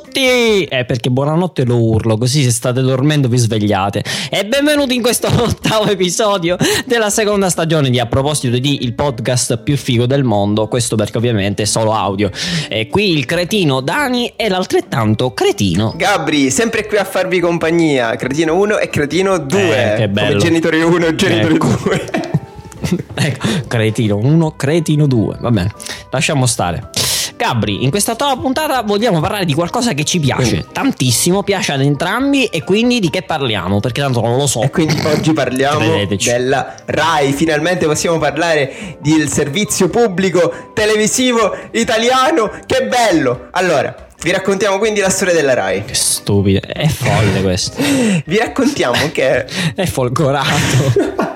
[0.00, 0.64] tutti!
[0.64, 4.04] Eh, perché buonanotte lo urlo, così se state dormendo vi svegliate.
[4.30, 9.58] E benvenuti in questo ottavo episodio della seconda stagione di A proposito di il podcast
[9.58, 10.68] più figo del mondo.
[10.68, 12.30] Questo perché ovviamente è solo audio.
[12.68, 15.94] E qui il cretino Dani e l'altrettanto cretino.
[15.96, 18.16] Gabri, sempre qui a farvi compagnia.
[18.16, 19.94] Cretino 1 e Cretino 2.
[19.94, 20.28] Eh, che bello.
[20.28, 21.68] Come genitori 1 e genitori Ecco.
[21.84, 22.10] 2.
[23.14, 25.36] ecco, cretino 1, cretino 2.
[25.40, 25.72] Va bene,
[26.10, 26.90] lasciamo stare.
[27.36, 30.66] Gabri, in questa tua puntata vogliamo parlare di qualcosa che ci piace Quindi.
[30.72, 33.78] tantissimo, piace ad entrambi e quindi di che parliamo?
[33.78, 34.62] Perché tanto non lo so.
[34.62, 36.30] E quindi oggi parliamo Credeteci.
[36.30, 37.32] della RAI.
[37.32, 42.50] Finalmente possiamo parlare del servizio pubblico televisivo italiano.
[42.64, 43.48] Che bello!
[43.50, 45.84] Allora, vi raccontiamo quindi la storia della RAI.
[45.84, 47.76] Che stupido, è folle questo.
[48.24, 51.34] Vi raccontiamo che È folgorato.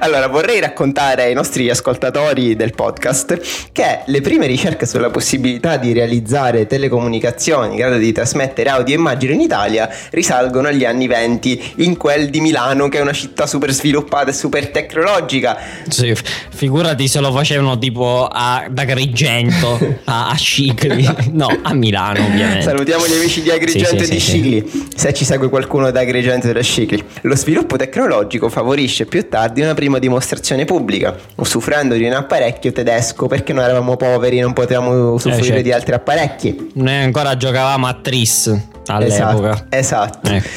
[0.00, 5.92] Allora, vorrei raccontare ai nostri ascoltatori del podcast che le prime ricerche sulla possibilità di
[5.92, 11.72] realizzare telecomunicazioni in grado di trasmettere audio e immagini in Italia risalgono agli anni 20
[11.76, 15.56] in quel di Milano che è una città super sviluppata e super tecnologica.
[15.88, 16.14] Sì,
[16.50, 21.08] figurati se lo facevano tipo a, da Agrigento a, a Scicli.
[21.32, 22.62] No, a Milano ovviamente.
[22.62, 25.90] Salutiamo gli amici di Agrigento Sì, sì, e di sì, Scicli, se ci segue qualcuno
[25.90, 27.02] da Agrigento e da Scicli.
[27.22, 33.26] Lo sviluppo tecnologico favorisce più tardi una prima dimostrazione pubblica, usufruendo di un apparecchio tedesco
[33.26, 35.62] perché noi eravamo poveri non potevamo usufruire certo.
[35.62, 36.70] di altri apparecchi.
[36.74, 38.48] Noi ancora giocavamo a Tris
[38.86, 39.66] all'epoca.
[39.70, 40.30] Esatto.
[40.30, 40.30] esatto.
[40.30, 40.48] Ecco.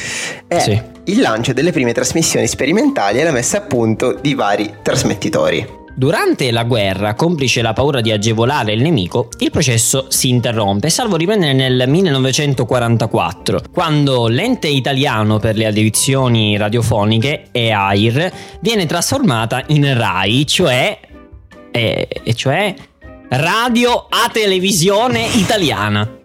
[0.48, 0.82] E Sì.
[1.04, 5.78] il lancio delle prime trasmissioni sperimentali e la messa a punto di vari trasmettitori.
[5.94, 11.16] Durante la guerra, complice la paura di agevolare il nemico, il processo si interrompe, salvo
[11.16, 20.46] riprendere nel 1944, quando l'ente italiano per le audizioni radiofoniche, EAIR, viene trasformata in RAI,
[20.46, 20.98] cioè...
[21.70, 22.74] eh, e cioè...
[23.32, 26.18] Radio a televisione italiana.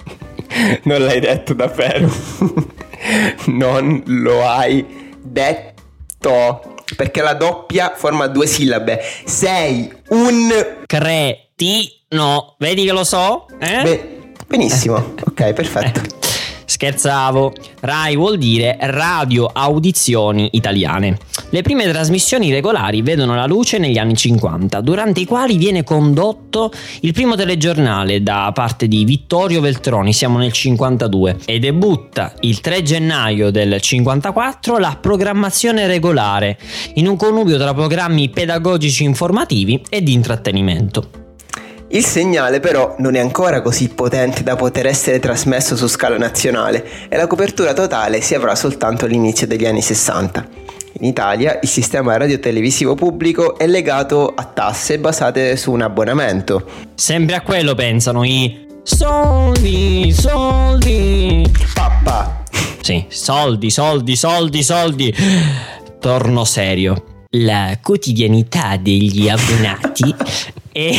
[0.83, 2.09] Non l'hai detto davvero.
[3.47, 4.85] non lo hai
[5.21, 6.74] detto.
[6.95, 9.01] Perché la doppia forma due sillabe.
[9.25, 10.49] Sei un.
[10.85, 12.55] Cretino.
[12.59, 13.47] Vedi che lo so?
[13.59, 13.81] Eh?
[13.81, 15.13] Beh, benissimo.
[15.25, 15.99] Ok, perfetto.
[15.99, 16.33] Eh,
[16.65, 17.53] Scherzavo.
[17.79, 21.17] RAI vuol dire Radio Audizioni Italiane.
[21.55, 26.69] Le prime trasmissioni regolari vedono la luce negli anni 50, durante i quali viene condotto
[26.99, 32.81] il primo telegiornale da parte di Vittorio Veltroni, siamo nel 52, e debutta il 3
[32.81, 36.59] gennaio del 54 la programmazione regolare,
[36.95, 41.24] in un connubio tra programmi pedagogici informativi e di intrattenimento.
[41.89, 46.83] Il segnale però non è ancora così potente da poter essere trasmesso su scala nazionale
[47.07, 50.47] e la copertura totale si avrà soltanto all'inizio degli anni 60.
[50.99, 56.65] In Italia il sistema radiotelevisivo pubblico è legato a tasse basate su un abbonamento.
[56.95, 61.45] Sempre a quello pensano i soldi, soldi.
[61.73, 62.43] Papà,
[62.81, 65.15] Sì, soldi, soldi, soldi, soldi.
[65.99, 67.25] Torno serio.
[67.31, 70.15] La quotidianità degli abbonati
[70.75, 70.91] è,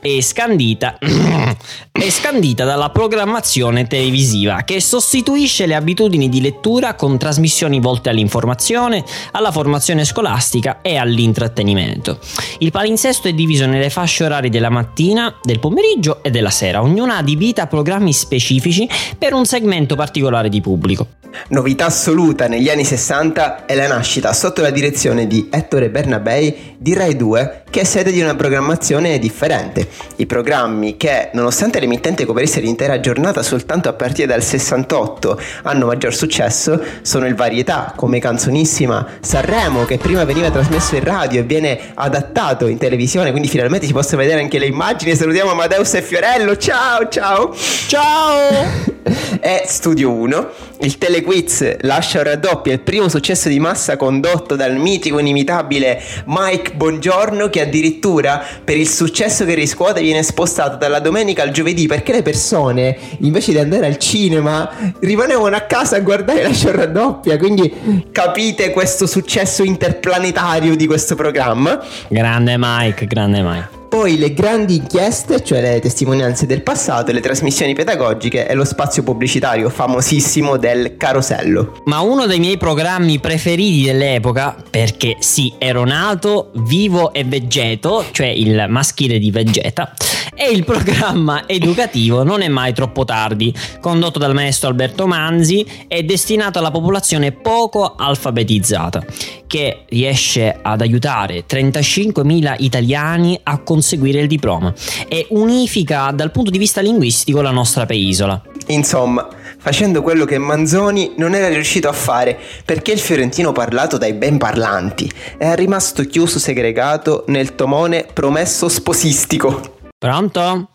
[0.00, 1.56] è scandita è
[2.10, 9.50] scandita dalla programmazione televisiva che sostituisce le abitudini di lettura con trasmissioni volte all'informazione, alla
[9.50, 12.18] formazione scolastica e all'intrattenimento.
[12.58, 17.16] Il palinsesto è diviso nelle fasce orarie della mattina, del pomeriggio e della sera, ognuna
[17.16, 21.08] adibita a programmi specifici per un segmento particolare di pubblico.
[21.48, 26.94] Novità assoluta negli anni 60 è la nascita sotto la direzione di Ettore Bernabei di
[26.94, 29.86] Rai 2 che è sede di una programmazione differente.
[30.16, 36.14] I programmi che, nonostante l'emittente coprisse l'intera giornata soltanto a partire dal 68, hanno maggior
[36.14, 41.78] successo sono il varietà come Canzonissima Sanremo che prima veniva trasmesso in radio e viene
[41.92, 45.14] adattato in televisione quindi finalmente si possono vedere anche le immagini.
[45.14, 47.54] Salutiamo Amadeus e Fiorello, ciao ciao!
[47.88, 48.94] Ciao!
[49.38, 50.48] è Studio 1.
[50.80, 56.72] Il telequiz lascia un raddoppio, il primo successo di massa condotto dal mitico inimitabile Mike
[56.74, 62.12] Bongiorno che addirittura per il successo che riscuote viene spostato dalla domenica al giovedì perché
[62.12, 64.70] le persone invece di andare al cinema
[65.00, 71.14] rimanevano a casa a guardare la show raddoppia, quindi capite questo successo interplanetario di questo
[71.14, 71.82] programma.
[72.08, 73.75] Grande Mike, grande Mike.
[73.88, 79.02] Poi le grandi inchieste, cioè le testimonianze del passato, le trasmissioni pedagogiche e lo spazio
[79.02, 81.82] pubblicitario famosissimo del carosello.
[81.84, 88.26] Ma uno dei miei programmi preferiti dell'epoca, perché sì, ero nato, vivo e vegeto, cioè
[88.26, 89.92] il maschile di Vegeta,
[90.38, 96.02] E il programma educativo non è mai troppo tardi, condotto dal maestro Alberto Manzi, è
[96.02, 99.02] destinato alla popolazione poco alfabetizzata,
[99.46, 104.74] che riesce ad aiutare 35.000 italiani a conseguire il diploma
[105.08, 108.38] e unifica dal punto di vista linguistico la nostra penisola.
[108.66, 114.12] Insomma, facendo quello che Manzoni non era riuscito a fare perché il fiorentino parlato dai
[114.12, 119.75] ben parlanti è rimasto chiuso segregato nel tomone promesso sposistico.
[120.06, 120.68] Pronto?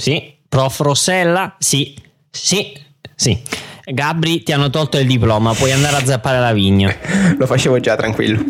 [0.00, 0.32] Sì.
[0.48, 1.56] Prof Rossella?
[1.58, 1.92] Sì.
[2.30, 2.72] Sì.
[3.16, 3.36] Sì.
[3.84, 6.96] Gabri, ti hanno tolto il diploma, puoi andare a zappare la vigna.
[7.36, 8.40] Lo facevo già tranquillo.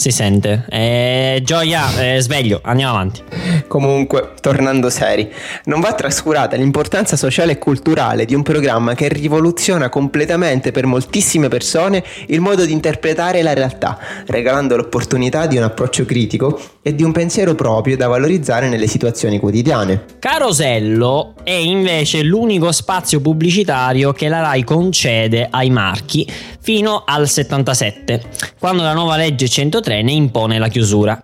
[0.00, 0.64] Si sente.
[0.70, 3.22] Eh, gioia, eh, sveglio, andiamo avanti.
[3.66, 5.30] Comunque, tornando seri,
[5.64, 11.48] non va trascurata l'importanza sociale e culturale di un programma che rivoluziona completamente per moltissime
[11.48, 17.02] persone il modo di interpretare la realtà, regalando l'opportunità di un approccio critico e di
[17.02, 20.04] un pensiero proprio da valorizzare nelle situazioni quotidiane.
[20.18, 26.26] Carosello è invece l'unico spazio pubblicitario che la RAI concede ai marchi
[26.60, 28.22] fino al 77,
[28.58, 31.22] quando la nuova legge 103 ne impone la chiusura.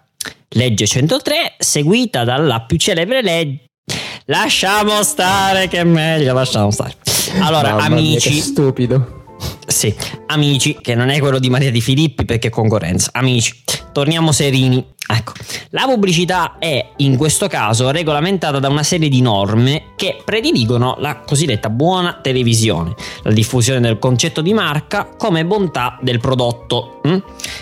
[0.50, 3.64] Legge 103 seguita dalla più celebre legge...
[4.26, 6.94] Lasciamo stare che è meglio, lasciamo stare.
[7.40, 8.28] Allora, Mamma amici...
[8.28, 9.24] Mia, che stupido.
[9.66, 9.94] Sì,
[10.26, 13.10] amici, che non è quello di Maria Di Filippi perché è concorrenza.
[13.12, 13.62] Amici,
[13.96, 14.84] torniamo serini.
[15.08, 15.32] Ecco,
[15.70, 21.20] la pubblicità è in questo caso regolamentata da una serie di norme che prediligono la
[21.20, 27.00] cosiddetta buona televisione, la diffusione del concetto di marca come bontà del prodotto.
[27.08, 27.16] Mm?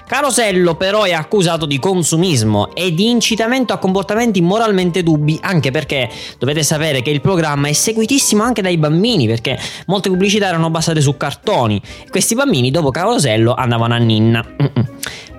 [0.08, 6.10] Carosello però è accusato di consumismo e di incitamento a comportamenti moralmente dubbi, anche perché
[6.38, 9.56] dovete sapere che il programma è seguitissimo anche dai bambini, perché
[9.86, 11.80] molte pubblicità erano basate su cartoni.
[12.10, 14.44] Questi bambini dopo Carosello andavano a ninna.
[14.44, 14.86] Mm-mm.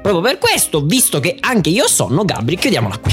[0.05, 3.11] Proprio per questo, visto che anche io sonno, Gabri, chiudiamola qui.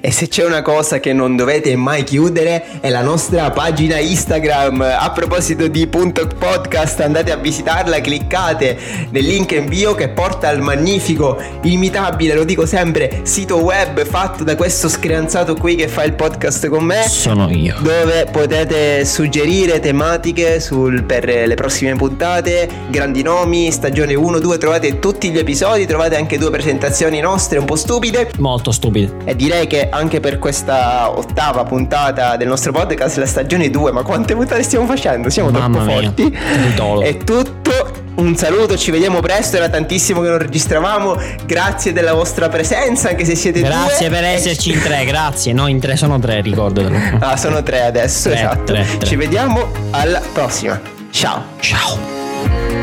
[0.00, 4.80] E se c'è una cosa che non dovete mai chiudere è la nostra pagina Instagram.
[4.80, 8.78] A proposito di punto podcast, andate a visitarla, cliccate
[9.10, 14.44] nel link in bio che porta al magnifico, imitabile, lo dico sempre, sito web fatto
[14.44, 17.08] da questo screanzato qui che fa il podcast con me.
[17.08, 17.74] Sono io.
[17.80, 25.00] Dove potete suggerire tematiche sul- per le prossime puntate, grandi nomi, stagione 1, 2, trovate
[25.00, 28.30] tutti gli episodi, trovate anche due presentazioni nostre un po' stupide.
[28.38, 29.14] Molto stupido.
[29.24, 34.02] E direi che anche per questa ottava puntata del nostro podcast, la stagione 2, ma
[34.02, 35.30] quante puntate stiamo facendo?
[35.30, 36.38] Siamo Mamma troppo mia, forti.
[37.04, 38.06] È tutto.
[38.18, 39.56] Un saluto, ci vediamo presto.
[39.56, 41.16] Era tantissimo che non registravamo.
[41.46, 44.16] Grazie della vostra presenza, anche se siete Grazie due.
[44.18, 45.52] per esserci in tre, grazie.
[45.52, 46.96] No, in tre sono tre, ricordatelo.
[47.20, 48.64] Ah, sono tre adesso, Tre, esatto.
[48.64, 49.06] tre, tre.
[49.06, 50.80] Ci vediamo alla prossima.
[51.10, 51.44] Ciao.
[51.60, 52.77] Ciao.